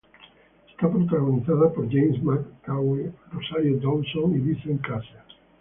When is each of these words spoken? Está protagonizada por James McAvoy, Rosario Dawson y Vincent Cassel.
Está 0.71 0.89
protagonizada 0.89 1.71
por 1.71 1.87
James 1.87 2.23
McAvoy, 2.23 3.13
Rosario 3.31 3.77
Dawson 3.77 4.35
y 4.35 4.39
Vincent 4.39 4.81
Cassel. 4.81 5.19